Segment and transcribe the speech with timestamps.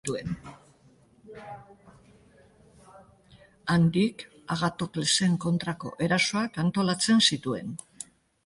[3.75, 4.25] Handik
[4.57, 7.77] Agatoklesen kontrako erasoak antolatzen zituen.